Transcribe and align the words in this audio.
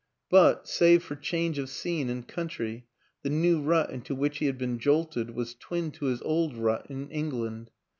But, 0.31 0.67
save 0.67 1.03
for 1.03 1.15
change 1.15 1.59
of 1.59 1.69
scene 1.69 2.09
and 2.09 2.27
country, 2.27 2.87
the 3.21 3.29
new 3.29 3.61
rut 3.61 3.91
into 3.91 4.15
which 4.15 4.39
he 4.39 4.47
had 4.47 4.57
been 4.57 4.79
jolted 4.79 5.35
was 5.35 5.53
twin 5.53 5.91
to 5.91 6.05
his 6.05 6.23
old 6.23 6.57
rut 6.57 6.87
in 6.89 7.07
England. 7.11 7.69